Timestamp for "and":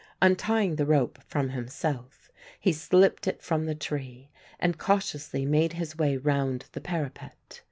4.59-4.79